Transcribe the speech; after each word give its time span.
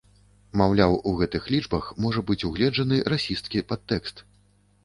Маўляў, 0.59 0.95
у 1.11 1.13
гэтых 1.19 1.43
лічбах 1.55 1.91
можа 2.05 2.23
быць 2.31 2.39
угледжаны 2.49 2.99
расісцкі 3.15 3.67
падтэкст. 3.75 4.29